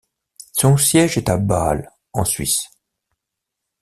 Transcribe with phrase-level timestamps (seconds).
[0.53, 2.69] Son siège est à Bâle, en Suisse.